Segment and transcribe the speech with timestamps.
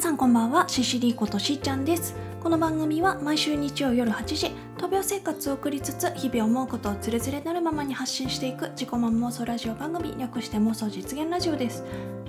[0.00, 0.66] さんこんばんは。
[0.66, 2.14] シシリことしーちゃんです。
[2.42, 4.46] この番組は毎週日曜夜8時
[4.78, 11.84] 闘病生活を送りつつ日々思うことをつれづれなるままに発信していく自己満妄想ラジオ番組略して妄想実現ラジオです。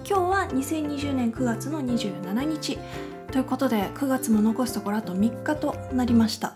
[0.06, 2.78] 今日は2020年9月の27日。
[3.32, 6.56] ということで9月も残すところあと3日となりました。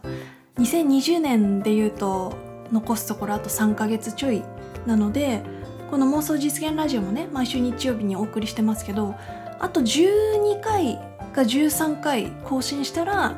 [0.57, 2.35] 2020年で言うと
[2.73, 4.43] 残すところあと3ヶ月ちょい
[4.85, 5.43] なので
[5.89, 9.15] この妄想実現ラジオもね毎週日曜日にお送りしてますけど
[9.59, 10.99] あと12回
[11.33, 13.35] か13回更新したら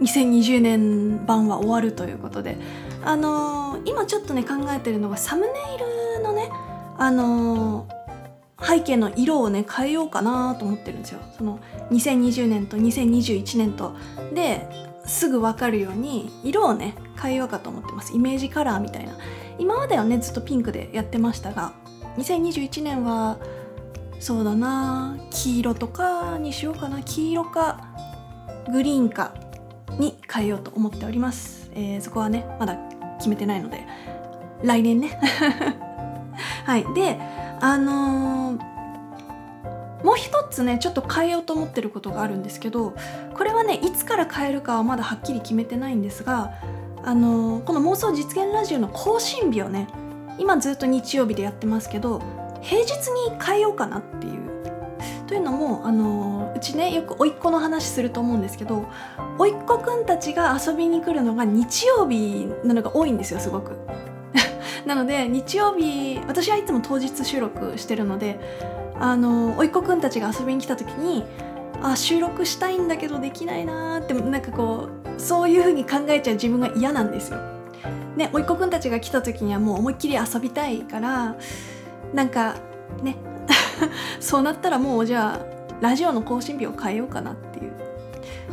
[0.00, 2.56] 2020年版は終わるということで。
[3.06, 6.50] あのー、今ちょっとね考えてるのがサムネイルのね
[6.98, 11.20] あのー、背景の色をね変えようかなと思ってるんですよ。
[11.38, 11.60] その
[11.92, 13.94] 2020年と2021年と。
[14.34, 14.68] で
[15.06, 18.12] すぐ分かるように色をね変えようかと思ってます。
[18.12, 19.12] イメージカラーみたいな。
[19.58, 21.72] 今まではねずっとピンクでやってましたが
[22.18, 23.38] 2021年は
[24.18, 25.16] そうだな。
[25.30, 27.02] 黄色とかにしようかな。
[27.02, 27.80] 黄色か
[28.72, 29.34] グリーンか
[29.98, 32.76] に変えようと思っております、えー、そこはねまだ
[33.18, 33.86] 決めてないので。
[34.62, 35.20] 来年ね。
[36.64, 36.86] はい。
[36.94, 37.18] で
[37.60, 38.76] あのー
[40.06, 42.94] もう一つねちょっと変えようと思ってることがあるんですけど
[43.34, 46.52] これはねいつから変えるかはまだはっきり決めてないんですが
[47.02, 49.88] あのこの妄想実現ラジオの更新日をね
[50.38, 52.22] 今ずっと日曜日でやってますけど
[52.66, 54.46] 平日に変えようかなっていう
[55.26, 58.86] というのもあのうちねよく甥っ子の話すると思うんですけど
[59.38, 63.76] 甥っ子くんたちが遊びに来るのが日曜日なのが多いんですよすごく。
[64.86, 68.38] なので日曜日私はいつも当日収録してるので
[69.00, 71.24] あの甥っ子くんたちが遊びに来た時に
[71.82, 77.38] あ収録したいんだけどできないなーってなんかこうそういう風に考えちゃう自分が嫌なんですよ。
[78.16, 81.36] ね甥っ子くんたちが来た時にはもう思いっきり遊びたいから
[82.16, 82.56] なんか
[83.02, 83.16] ね
[84.20, 87.72] そうなったらもうじゃあラジオの更新日を変えようかなっていう、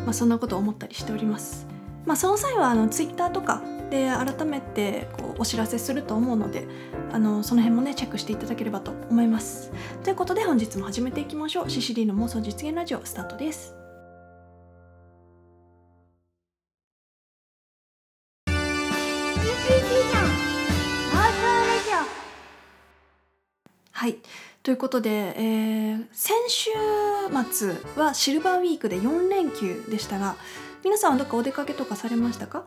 [0.03, 1.65] まあ、そんなことを思ったりしております。
[2.05, 6.67] まあ、その際はあのツイッターとかで改めてこうお知らせすると思うので
[7.13, 9.71] あのその辺もねチェックしていただければと思います。
[10.03, 11.69] ということで本日も始めていきましょう。
[11.69, 13.82] シシリの妄想実現ラジオスタートです。
[24.03, 24.17] はい
[24.63, 26.71] ということで、えー、先週
[27.53, 30.35] 末はシルバーウィークで4連休でしたが
[30.83, 32.65] 皆さんはどっかお出かけとかされましたか？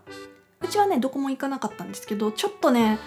[0.62, 2.98] うちはねどこも行かなかったんですけどちょっとね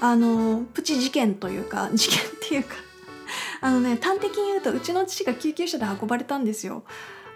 [0.00, 2.76] あのプチ事件というか 事件っていうか
[3.62, 6.84] あのね端的に言うとうちの父が救急車で運ばれたんですよ。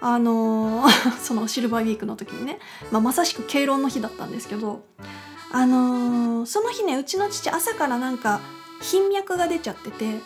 [0.01, 0.85] あの
[1.21, 2.61] そのシルバーウィークの時にね、
[2.93, 4.85] まあ、まさしく敬老の日だったんですけど
[5.51, 8.41] あのー、その日ねうちの父朝からなんか
[8.83, 10.21] 頻脈が出ちゃってて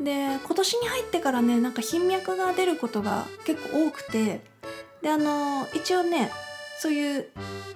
[0.00, 4.42] で今年に入ってからねなんか頻脈が出ることが結構多くて
[5.02, 6.30] であの一応ね
[6.78, 7.28] そういう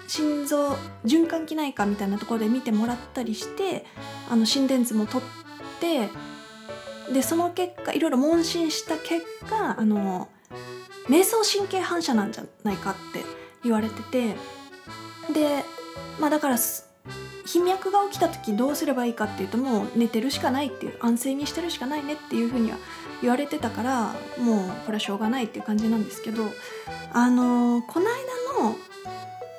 [0.06, 0.72] 心臓
[1.04, 3.84] 循環器内科みたいなところで見てもらったりして
[4.30, 6.08] あの心電図も取って
[7.12, 10.28] でその結果いろいろ問診した結果あの
[11.08, 13.24] 瞑想神経反射なんじゃないかって
[13.62, 14.36] 言われてて
[15.32, 15.64] で
[16.20, 16.58] まあだから
[17.48, 22.76] 頻脈が起きた時どうすればいいかっていうともう寝てるしかないっていう安静にしてるしかないねっていうふうには
[23.22, 26.44] 言われてたからもうこれはしょうがないっていう感じなんですけど
[27.14, 28.74] あのー、この間の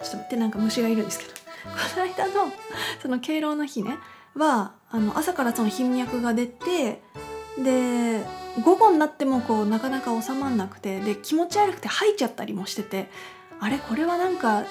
[0.03, 1.31] ちょっと待ってなんか虫がいるんですけど
[1.65, 2.53] この間の
[3.01, 3.97] その敬老の日ね
[4.35, 7.01] はあの朝からその頻脈が出て
[7.57, 8.23] で
[8.63, 13.09] 午後になってもこうなかなか収まんなくてで気持ち悪くて吐いちゃったりもしてて
[13.59, 14.63] あれこれはなんか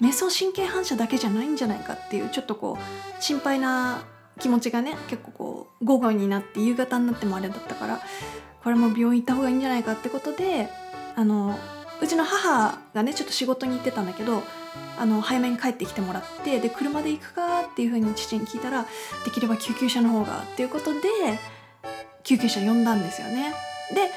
[0.00, 4.02] 瞑想神経反射だけじゃないんじゃないかっていうちょっとこう心配な
[4.38, 8.00] 気持ちがね結構こう午後になって夕方になってもあれだったから
[8.62, 10.68] これも病院行った方がいいんじゃないかってことで
[11.16, 11.58] あの
[12.00, 14.42] うちの母がねちょっと仕事に行ってたんだけど
[14.98, 18.86] あの早めに帰ってきてもらってで車で行くかっていうふうに父に聞いたら
[19.24, 21.00] できれば救急車の方がっていうことで
[22.22, 23.54] 救急車呼んだんですよね。
[23.94, 24.10] で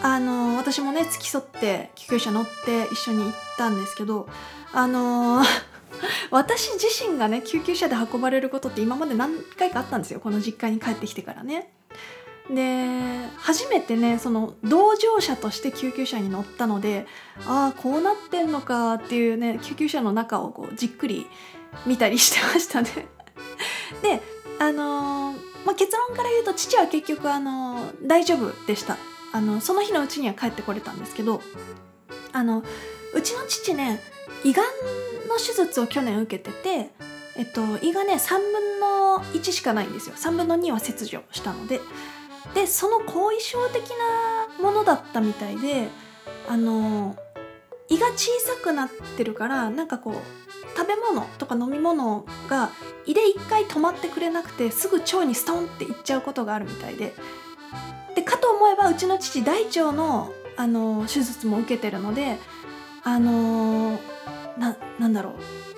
[0.00, 4.28] あの私もね付き添って救急車乗って一緒に行ったんですけど
[4.72, 5.42] あの、
[6.30, 11.72] 私自身がね救急車で運ばれることって今まで何回かあったんですよこの実家に帰ってきてからね。
[12.50, 17.06] で初めてねその同乗者として救急車に乗ったので
[17.46, 21.28] ああこうなってんのかっていうね救急車の中をこうじっくり
[21.86, 23.06] 見たりしてましたね。
[24.02, 24.20] で
[24.58, 28.96] あのー、まあ、結論から言うと父は結局、あのー、大丈夫でした
[29.32, 31.40] あのその日のうちには帰ってこれたんですけど
[32.32, 32.62] あの
[33.14, 34.00] うちの父ね
[34.44, 34.66] 胃がん
[35.28, 36.90] の手術を去年受けてて、
[37.36, 40.16] えっと、胃がね3分の1しかないんですよ。
[40.16, 41.80] 3分の2は切除したので。
[42.54, 45.88] でその後遺症的なものだったみたいで
[46.48, 47.16] あの
[47.88, 52.70] 胃が小さくなってるからなんかこう食べ物とか飲み物が
[53.06, 57.14] 胃で一回止まってくれなくてすぐ腸にストンっていっちゃうことがあるみたいで。
[58.14, 62.38] でかと思えばうちの父大腸のあの手術も受けてるので
[63.04, 63.98] あの
[64.58, 65.32] ななんだろう。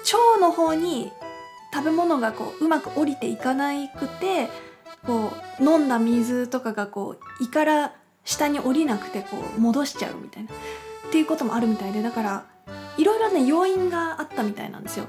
[0.04, 1.12] 腸の方に
[1.72, 4.48] 食べ物がこううまく降りていかなくて
[5.06, 7.94] こう飲んだ水とかがこう胃から
[8.24, 10.50] 下に降りなくてこう戻しちゃうみたいな。
[10.50, 12.46] っていうこともあるみたいでだから
[12.96, 15.06] いろいろね要因があったみたいなんですよ。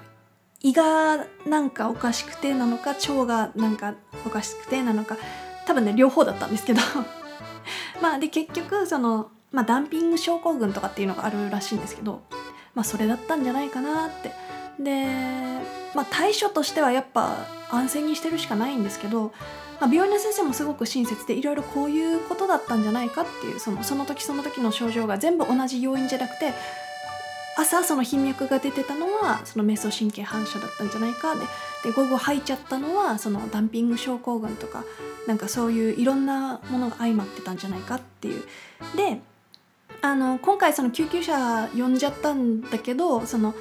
[0.62, 3.96] 胃がなんかおかしくてなのか腸がなんか
[4.26, 5.18] おかしくてなのか。
[5.66, 6.82] 多分ね両方だったんですけど。
[8.02, 12.22] まあで結局その、まあ、ダンピング症候群とかっていうのがあるらしいんですけど。
[12.76, 14.32] まあそれだったんじゃないかなって。
[14.80, 15.06] で
[15.96, 19.32] まあ対処としてはやっぱ安静にしてるしかないんですけど、
[19.80, 26.54] まあ、病院の先生もすごく親切でいろいろこういうことだったんじゃないかっていうそのその時その時の症状が全部同じ要因じゃなくて
[27.58, 31.42] 朝その頻脈が出てたのはその瞑想神経反射だったんじゃないかで
[31.86, 34.84] で午後吐いちゃったのはそのダンピング症候群とか
[35.28, 38.44] なんかそういういろんなものが相まってたんじゃないかっていう。
[38.98, 39.22] で
[40.02, 43.54] あの今回その救急車呼んじゃったんだけどその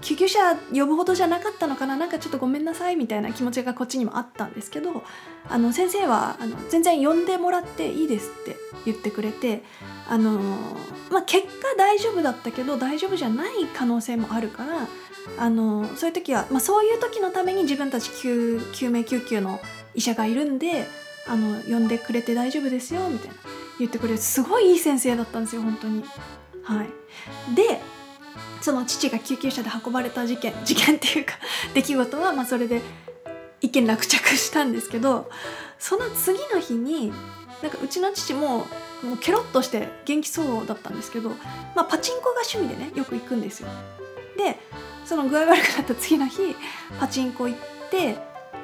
[0.00, 1.96] 救急車呼ぶほどじゃなかったのかな？
[1.96, 5.02] なんかちょっとごめんなさいみたいな気持ちがこっちにもあったんですけど
[5.48, 9.62] あの先生はあの全然呼んでもらっていいですって言ってくれて
[10.08, 10.38] あの、
[11.10, 14.86] まあ、結果大丈夫だったけど大丈夫じゃない可能性もあるから
[15.36, 19.60] あのそういう時は、まあ、そういう時のために自分たち救救命救急の
[19.94, 20.86] 医者がいるんで
[21.26, 23.34] あの呼んでくれて大丈夫ですよみたいな
[23.78, 24.18] 言ってくれる。
[24.18, 26.04] すごいいい先生だったんですよ本当に。
[26.62, 27.80] はい、で
[28.60, 31.34] その父が救急車で運ばれた事件事件っていうか
[31.74, 32.80] 出来事は、まあ、それで
[33.60, 35.30] 一件落着したんですけど
[35.78, 37.12] その次の日に
[37.62, 38.66] なんかうちの父も
[39.02, 41.30] もうケロッとして元気そうだったんですけど、
[41.74, 43.68] まあ、パチンコが趣味でねよく行くんですよ。
[44.36, 44.58] で
[45.04, 46.54] その具合悪くなった次の日
[47.00, 47.60] パチンコ行っ
[47.90, 48.18] て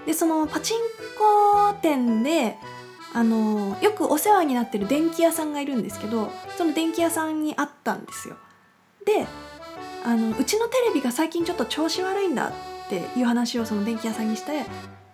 [0.07, 0.79] でそのパチン
[1.19, 2.57] コ店で
[3.13, 8.37] あのよくお世話になってる電気屋さんがいるんですけどその電気屋さんに会ったんですよ。
[9.05, 9.27] で
[10.05, 12.53] あのうちのテレビが最近ちょっと調子悪いんだっ
[12.89, 14.65] ていう話をその電気屋さんにして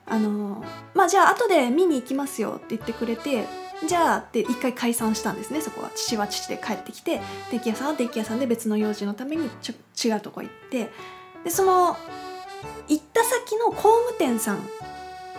[0.07, 0.65] あの
[0.95, 3.47] まあじゃあ後で見に行きますよって言ってくれて
[3.87, 7.21] じゃあって一回解散したんですねそこは父は父で帰ってきて
[7.51, 10.91] 電気屋さんは電気屋さんで別の用事のためにちょ違うとこ行って
[11.45, 11.97] でその
[12.89, 14.59] 行った先の工務店さん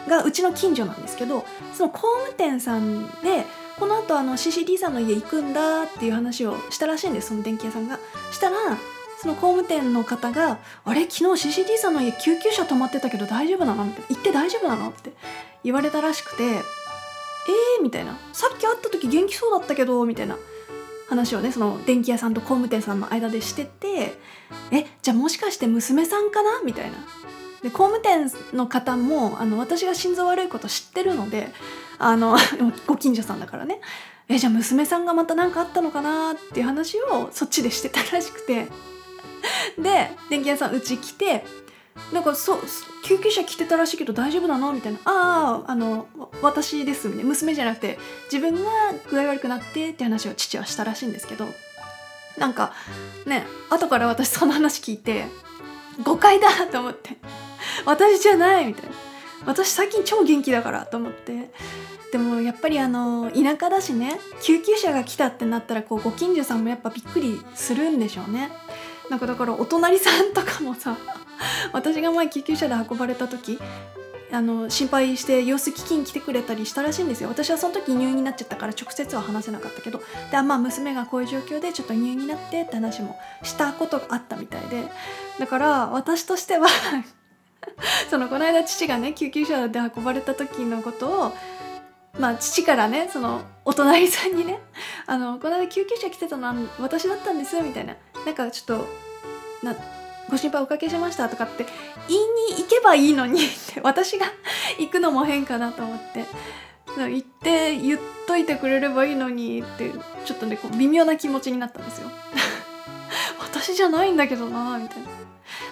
[0.08, 3.46] がうちの近所なんですけどその工務店さんで
[3.78, 8.00] この後あの CCD さんの家行くんだっていう話をしたらしいんですその電気屋さんが。
[8.32, 8.78] したら
[9.22, 11.02] その工務店の方が「あれ？
[11.10, 15.14] 昨日 CCD さんの家救急車止まってたけど大丈夫なの?」みたいな「行って大丈夫なの?」って
[15.64, 20.38] 言われたらしくて「えー?」みたいな「さっき会った時元気そうだったけど」みたいな
[21.08, 24.18] 話をねその電気屋さんと工務店さんの間でしてて
[24.72, 24.88] 「え？
[25.02, 26.98] じゃあもしかして娘さんかな?」みたいな。
[27.62, 31.54] で工務店の方もあの私が心臓悪いこと知ってるので
[32.00, 32.36] あの
[32.88, 33.80] ご近所さんだからね
[34.28, 36.32] えじゃあ娘さんがまた何かあったのかな？
[36.32, 38.68] っていう話をそっちでしてたらしくて
[39.78, 41.46] で電気屋さんうち来て
[42.14, 42.60] なんかそう
[43.04, 44.74] 救急車来てたらしいけど大丈夫なの？
[44.74, 46.08] みたいな「あああの
[46.42, 47.30] 私です」みたいな。
[47.30, 48.00] 娘じゃなくて
[48.32, 48.70] 自分が
[49.10, 51.48] 具合悪くなってって話を父はしたらしいんですけど。
[52.38, 52.74] なんか
[53.26, 55.26] ね後から私その話聞いて
[56.02, 57.18] 誤解だと思って。
[57.86, 58.92] 私じゃないみたいな。
[59.46, 61.52] 私最近超元気だからと思って。
[62.12, 68.50] でもやっぱりあの田舎だしね救急車が来たってなったらこうご近所さんもやっぱびっくりするんでしょうね。
[69.10, 70.98] なんかだからお隣さんとかもさ
[71.74, 73.60] 私が前救急車で運ばれた時
[74.32, 77.28] あの心配して様子聞きに来てくれたりしたらしいんですよ。
[77.28, 84.90] 私はその時入院になっちゃったから直接は話せなかったけどでまあ娘がこういう状況でちょっと入院になってって話もしたことがあったみたいで。
[85.38, 86.68] だから私としては
[88.10, 91.34] そのこの間父がね救急車で運ばれた時のことを
[92.18, 94.60] まあ父からねそのお隣さんにね
[95.08, 97.96] 「あのこの間救急車来てたのは私だったんです」みたいな。
[98.26, 98.88] なんかちょっと
[99.64, 99.76] な
[100.30, 101.66] ご心配おかけしましたとかって
[102.08, 104.28] 言いに行けばいいのにって私が
[104.80, 106.26] 行くのも変かなと思って。
[106.98, 109.92] 言って言っといてくれればいいのにって
[110.26, 112.10] ちょっとねこう微妙な気持ちになったんですよ。
[113.40, 115.08] 私じゃないんだけどなみたいな。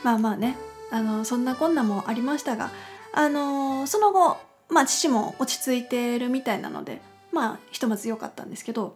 [0.04, 0.56] まあまあね。
[0.92, 2.72] あのそんなこんなもありましたが
[3.14, 4.38] あのその後
[4.70, 7.02] まあ父も落ち着いてるみたいなので
[7.32, 8.96] まあひとまず良かったんですけど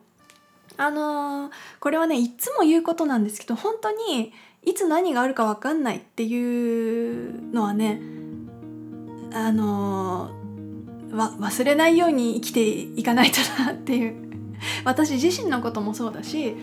[0.77, 8.01] あのー、これはねいつも言うことなんですけど本当にいつ何があるか分かんないっていうのはね
[9.33, 14.23] あのー、忘れないように生きていかないとなっていう。
[14.85, 16.55] 私自身のこともそうだし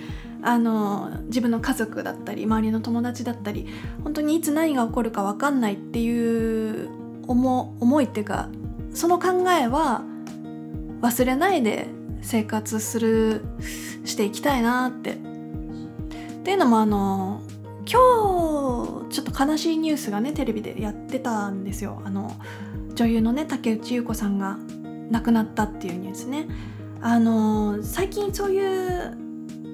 [0.43, 3.67] あの自分の家族だったり周りの友達だったり
[4.03, 6.89] 本当にいつ何が起こるか分かんないっていう
[7.27, 8.49] 思思いっていうか
[8.95, 10.03] その考えは
[11.03, 11.89] 忘れないで
[12.23, 13.45] 生活する
[14.05, 15.13] していきたいなって。
[15.13, 17.43] っていうのもあの
[17.81, 22.01] 今日ちょっと悲しいニュースがねテレビでやってたんですよ。
[22.05, 22.37] あの
[22.95, 24.59] 女優のね竹内優子さんが
[25.11, 26.47] 亡くなったっていうニュースね。
[27.03, 29.17] あの最近そういう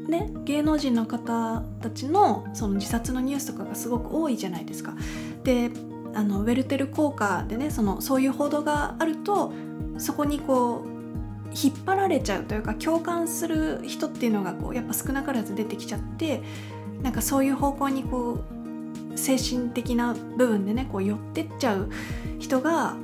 [0.09, 4.95] ね芸能人の方たちのその自殺のニュースとかがすごく多いじゃないですか。
[5.45, 5.71] で
[6.15, 9.53] あのウェルテル効果でねそのそういう報道があると
[9.99, 10.96] そこにこう
[11.63, 16.43] 引っ張られちゃうというか共感する人っていうのがこうやっぱ少なからず出てきちゃって
[17.03, 18.41] なんかそういう方向にこ
[19.15, 21.91] う精神的な部分でねこう寄ってっちゃう
[22.39, 22.97] 人が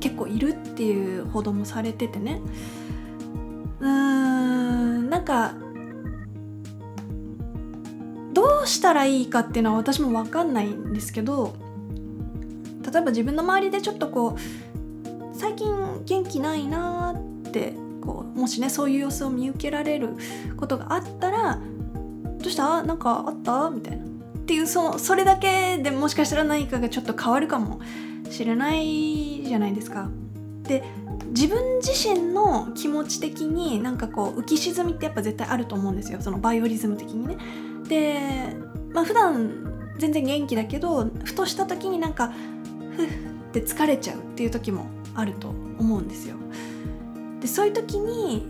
[0.00, 2.40] 結構いるっていう報道もされててね。
[3.80, 5.54] うーんなんか
[8.32, 11.54] どうしたらいいかっていうのは私も分かんないんですけど
[12.82, 14.40] 例えば自分の周りでちょっとこう
[15.36, 15.68] 最近
[16.04, 20.10] 元気ないなってこうもしねそういう様子を見受けられる
[20.56, 21.58] ことがあったら
[22.38, 22.82] 「どうした？
[22.82, 24.08] なんかあった?」みたいなっ
[24.46, 27.80] ていうそそれだけでもしかしたら何かがちょっと変わるかも
[28.30, 30.08] しれないじゃないですか。
[30.62, 30.82] で
[31.30, 37.36] 自分自身の気持ち的になんかこう浮き沈みってやっぱ絶対あると思うんですよそのバイオリズム的にね。
[37.88, 38.18] で
[38.92, 42.32] まあ普段全然元気だけどふとした時になんか
[42.96, 43.08] ふっ
[43.52, 44.86] て疲れちゃうっていう時も
[45.16, 46.36] あると思うんですよ。
[47.40, 48.46] でそういう時に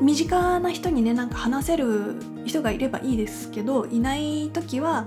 [0.00, 5.06] 身近な人にねなんか話せる人がいればいいですけどいない時は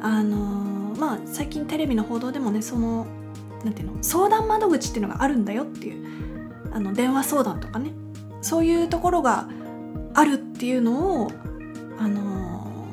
[0.00, 3.06] あのー、まあ最近テレビの報道でもねその
[3.64, 6.06] なんていうの相談窓口っていうのがあるんだよっていう
[6.72, 7.92] あの電話相談とかね
[8.42, 9.48] そういうところが
[10.14, 11.30] あるっていうのを
[11.98, 12.86] あの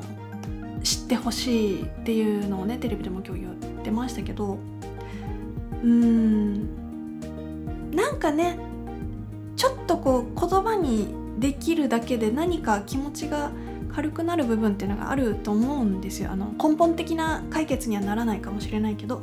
[0.80, 4.58] ー、知ってほしいっていうのをねテレビでも今日言ってましたけど
[5.84, 6.70] うーん。
[7.92, 8.58] なんかね
[9.56, 13.52] ちょっとこう言葉にできるだけで何か気持ちが
[13.94, 16.32] 軽くなる部分っていうのがあると思うんですよ。
[16.32, 19.22] あの根本的な解決にはならないかもしれないけど。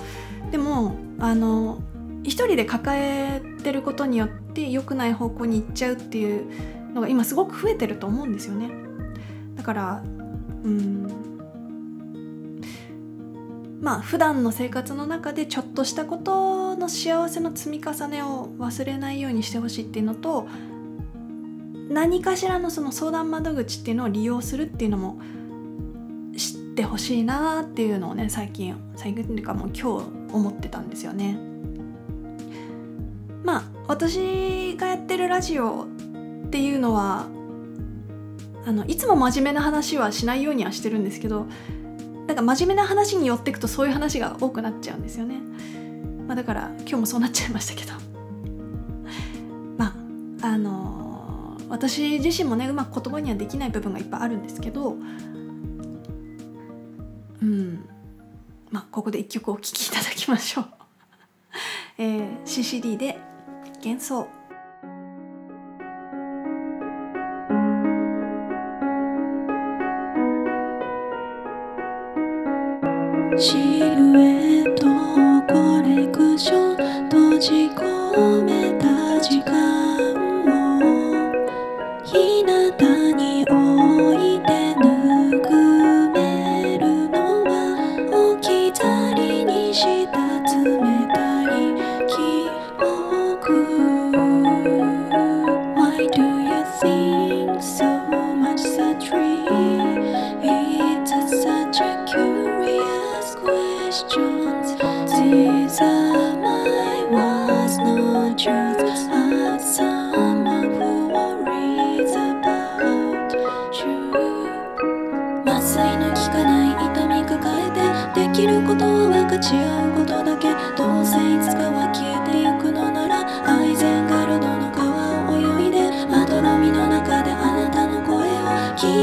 [0.51, 1.81] でもあの
[2.23, 6.45] 一人で抱えてることによって良くない方向に行っちゃうっていう
[6.93, 8.71] のが今すごく増えてると思うんですよね。
[9.57, 10.03] だから
[10.65, 11.09] うん
[13.81, 20.47] まあ普段の生活の中でちょっとしたことの幸せの積み重ねを忘れないようにしてほしいっていうのと
[21.89, 25.19] 何かしらのその相談窓口っていうのを利用するっていうのも
[26.37, 31.37] 知ってほしいなっていうのをね最近最近っていうかもう今日思ってたんですよね。
[33.43, 35.87] まあ私がやってるラジオ
[36.47, 37.27] っていうのは
[38.67, 41.47] あのいつも真面目な話はしないようにはしてるんですけど
[42.31, 45.41] なんか真面目な話に寄っていくとそういう話が多くなっちゃうんですよね。
[46.29, 47.93] まあ、だから今日もそうなっちゃいましたけど
[49.77, 49.87] ま
[50.41, 54.97] ああのー、私自身もねうまく言葉にはできない部分がいっぱいあるんですけど
[57.43, 57.85] うん
[58.71, 60.67] まあここで一曲お聴きいただきましょう。
[61.99, 63.19] えー、CCD で
[63.83, 64.29] 幻想
[73.43, 74.85] シルエット
[75.51, 78.50] コレクション閉じ込め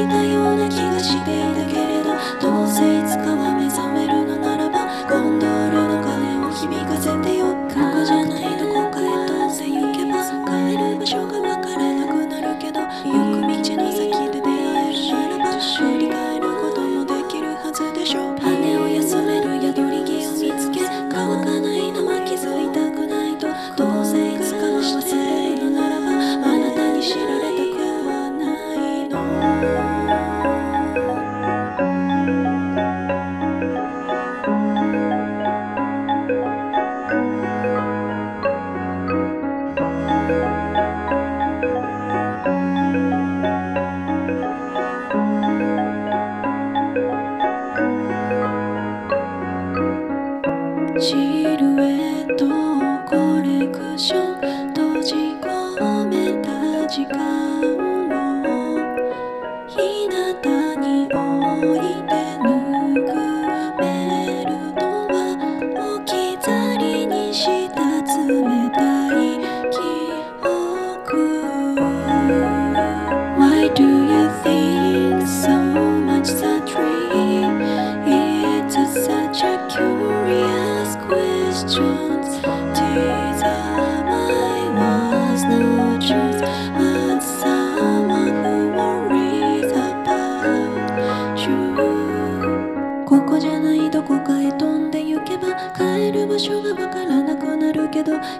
[0.05, 0.26] 聞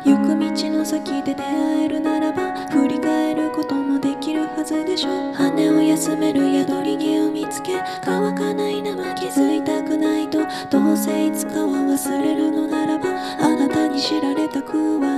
[0.04, 5.34] 行く道の先で出会えるならば振り返ることもできるはずでしょ。
[5.34, 15.17] 羽を休める宿り木を見つけ乾かない生気づいたくないとどうせいつかは忘れるのならばあなたに知られたくは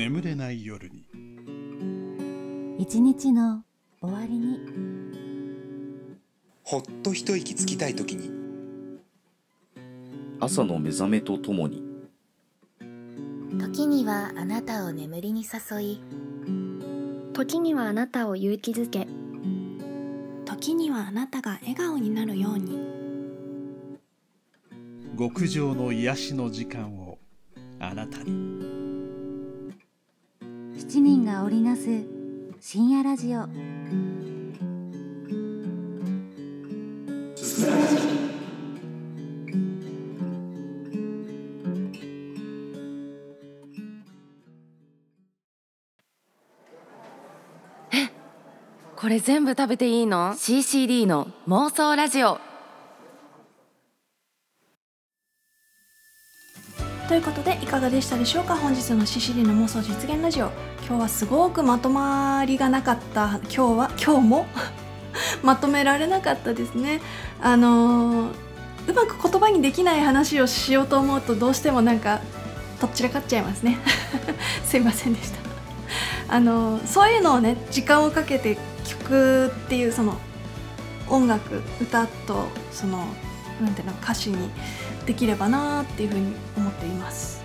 [0.00, 1.04] 眠れない夜に。
[2.78, 3.64] 一日の
[4.00, 4.58] 終わりに。
[6.62, 8.30] ほっと一息つきたい時に。
[10.40, 11.82] 朝の目覚めとともに。
[13.58, 16.00] 時にはあなたを眠りに誘い。
[17.34, 19.06] 時にはあなたを勇気づけ。
[20.46, 22.78] 時にはあなたが笑顔になるように。
[25.18, 27.18] 極上の癒しの時間を
[27.78, 28.49] あなたに
[31.50, 31.82] 織りなす
[32.60, 33.48] 深夜ラジオ
[48.94, 52.38] これ全部食べていいの ?CCD の妄想ラジオ
[57.10, 58.54] ということでいかがでしたでしょうか？
[58.54, 60.52] 本日の CCD の妄想実現ラジオ。
[60.86, 63.40] 今日はすごくまとまりがなかった。
[63.42, 64.46] 今日は今日も？
[65.42, 67.00] まとめられなかったですね。
[67.42, 68.32] あのー
[68.86, 72.20] うまく言葉にできない話をしようと思うとどうしてもなんか
[72.80, 73.78] とっちらかっちゃいますね。
[74.64, 75.38] すいませんでした。
[76.28, 80.14] あのーそういうのをね時間をかけて曲っていうその
[81.08, 83.04] 音楽歌とその
[83.60, 84.48] なんていうの歌詞に
[85.06, 87.42] できればなっていうふうに思っています、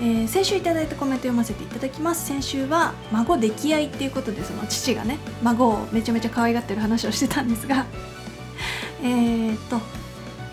[0.00, 2.26] えー先週いただいたコメント読ませていただきます。
[2.26, 7.86] 先週は孫溺愛っていうことでその父がね孫をめちゃめちゃ可愛がってる話をしてたんですが。
[9.02, 9.80] えっと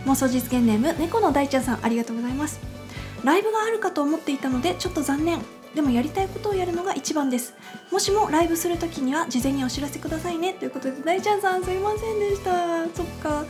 [0.06, 2.60] 妄想実現ネーム猫の大ちゃんさんありがとうございます。
[3.24, 5.40] ライブがあるかと思っていたのでちょっと残念。
[5.76, 7.54] でもやりたいことをやるのが一番です。
[7.92, 10.54] もしもライブするときには事前にお知らせくださいね。
[10.54, 12.86] ということで大ちゃんさんすいませんでした。
[12.94, 13.46] そっか。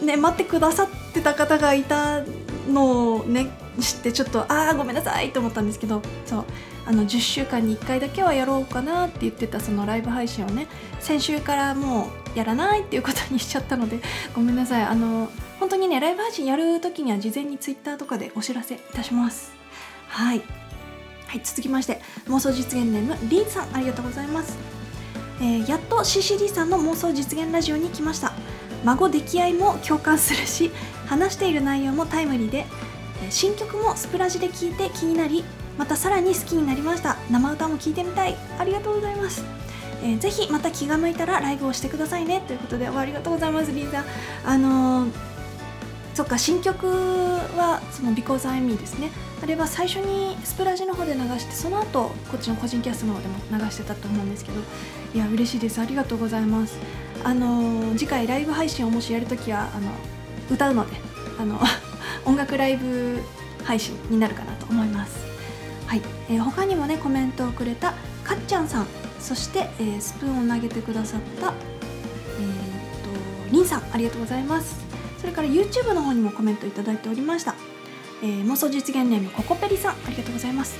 [0.00, 2.22] ね待ってくださってた方がいた
[2.68, 6.44] のをね知ってちょっとああごめんなさいと思ったんですけどそう
[6.86, 10.68] あの10週間に1回だけはやろうかなって言ってたそのライブ配信をね
[11.00, 14.00] 先週からもうやらないっていうことにしちゃったので
[14.34, 14.82] ごめんなさい。
[14.84, 15.30] あの
[15.60, 19.52] 本当にねライブ配信やるときには事前にツイッターとかでお知らせいたします。
[20.08, 20.42] はい。
[21.26, 24.56] はい続きまして妄想実現ネームリーさんありがとうございます、
[25.42, 28.32] えーやっと CCD さんの妄想実現ラジオに来ました。
[28.84, 30.70] 孫溺愛も共感するし
[31.06, 32.66] 話している内容もタイムリーで
[33.30, 35.44] 新曲もスプラジで聴いて気になり
[35.76, 37.16] またさらに好きになりました。
[37.30, 38.36] 生歌も聴いてみたい。
[38.58, 39.44] ありがとうございます、
[40.02, 42.42] えーぜひまた気が向いたらライブをしてくださいね。
[42.46, 44.04] ということでありがとうございますリーさん
[44.44, 45.12] あのー
[46.14, 49.12] そっか新曲はその「Because I'm Me」ですね。
[49.40, 54.60] あれは最初にスプラジの方で流してその後こっちの個人キャストの方でも流してたと思うんですけど
[55.14, 55.80] いや嬉しいです。
[55.80, 56.76] ありがとうございます。
[57.24, 59.90] あの次回ライブ配信をもしやるときはあの
[60.50, 60.96] 歌うので
[61.38, 61.60] あの
[62.24, 63.20] 音楽ライブ
[63.64, 65.18] 配信になるかなと思います。
[65.86, 67.92] はい、えー他にもねコメントをくれた
[68.24, 68.86] かっちゃんさん。
[69.20, 71.52] そして、えースプーンを投げてくださったえっ
[73.50, 73.82] とりんさん。
[73.92, 74.76] ありがとうございます。
[75.20, 77.54] それから YouTube の方にもコメントいただいておりました、
[78.22, 79.92] えー妄想実現ネームココペリさん。
[79.92, 80.76] ありがとうございます。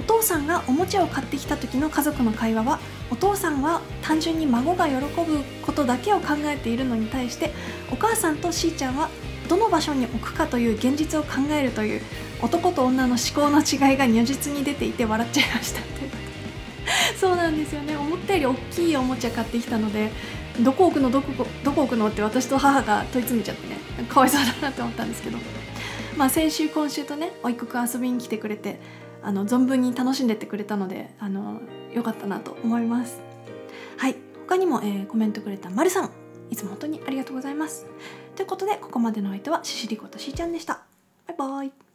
[0.00, 7.52] お父さんがおもちゃを買ってきた時の家族の会話はお父さんは単純に孫が喜ぶことだけを考えているのに対して
[7.92, 9.10] お母さんとしーちゃんは
[9.46, 12.00] どの場所に置くかという現実を考えるという
[12.40, 15.82] 男と女の思考の違いが如実に出ていて笑っちゃいました。
[15.82, 17.94] ということでそうなんですよね。
[17.94, 20.10] 思ったより大きいおもちゃ買ってきたので
[20.60, 23.76] どこ置くのどこどこ置くのって私と母が問い詰めちゃってね
[24.08, 25.36] かわいそうだなって思ったんですけど。
[26.16, 28.78] まあ先週今週とねおいっ子くん遊びに来てくれて
[29.22, 31.60] あの存分に楽しんでってくれたのであの
[31.92, 33.20] よかったなと思います。
[33.96, 34.16] はい。
[34.46, 36.10] 他にも、えーコメントくれたまるさん。
[36.50, 37.86] いつも本当にありがとうございます。
[38.34, 40.82] ということでここまでのお相手はししりことしーちゃんでした。
[41.28, 41.89] バイバイ。